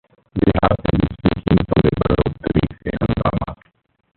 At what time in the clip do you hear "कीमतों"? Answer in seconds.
1.41-1.81